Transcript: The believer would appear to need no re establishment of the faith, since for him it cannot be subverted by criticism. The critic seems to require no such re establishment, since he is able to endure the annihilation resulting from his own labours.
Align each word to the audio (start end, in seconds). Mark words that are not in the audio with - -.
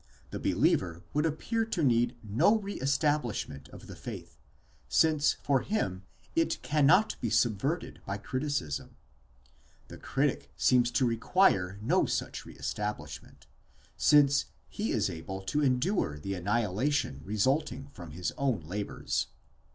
The 0.31 0.39
believer 0.39 1.03
would 1.13 1.27
appear 1.27 1.63
to 1.63 1.83
need 1.83 2.15
no 2.23 2.57
re 2.57 2.73
establishment 2.81 3.69
of 3.69 3.85
the 3.85 3.95
faith, 3.95 4.35
since 4.89 5.33
for 5.43 5.59
him 5.61 6.01
it 6.35 6.59
cannot 6.63 7.21
be 7.21 7.29
subverted 7.29 8.01
by 8.07 8.17
criticism. 8.17 8.95
The 9.89 9.99
critic 9.99 10.51
seems 10.57 10.89
to 10.89 11.05
require 11.05 11.77
no 11.83 12.07
such 12.07 12.47
re 12.47 12.55
establishment, 12.55 13.45
since 13.95 14.45
he 14.67 14.91
is 14.91 15.07
able 15.07 15.43
to 15.43 15.61
endure 15.63 16.17
the 16.17 16.33
annihilation 16.33 17.21
resulting 17.23 17.87
from 17.93 18.09
his 18.09 18.31
own 18.39 18.61
labours. 18.61 19.27